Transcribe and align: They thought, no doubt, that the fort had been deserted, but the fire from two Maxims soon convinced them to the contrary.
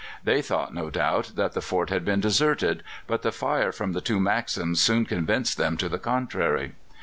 They 0.23 0.41
thought, 0.41 0.73
no 0.73 0.89
doubt, 0.89 1.33
that 1.35 1.53
the 1.53 1.61
fort 1.61 1.91
had 1.91 2.03
been 2.03 2.19
deserted, 2.19 2.81
but 3.05 3.21
the 3.21 3.31
fire 3.31 3.71
from 3.71 3.93
two 4.01 4.19
Maxims 4.19 4.81
soon 4.81 5.05
convinced 5.05 5.59
them 5.59 5.77
to 5.77 5.87
the 5.87 5.99
contrary. 5.99 6.73